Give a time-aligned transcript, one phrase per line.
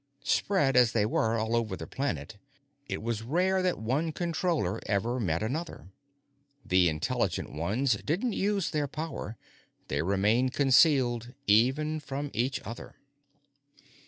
[0.23, 2.39] Spread, as they were, all over the planet,
[2.87, 5.89] it was rare that one Controller ever met another.
[6.65, 9.37] The intelligent ones didn't use their power;
[9.89, 12.95] they remained concealed, even from each other.